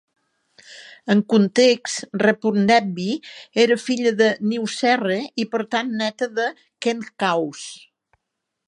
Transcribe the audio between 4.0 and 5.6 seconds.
de Nyuserre i,